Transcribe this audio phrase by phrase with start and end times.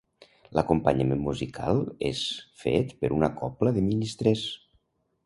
[0.59, 1.77] L'acompanyament musical
[2.09, 2.23] és
[2.63, 4.49] fet per una cobla de ministrers.